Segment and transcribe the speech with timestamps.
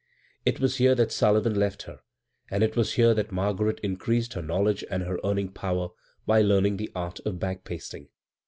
[0.47, 1.99] It was here that Sullivan left her,
[2.49, 5.89] and it was here that Margaret increased her knowledge and her earning power
[6.25, 8.09] by learning the art of bag pasting.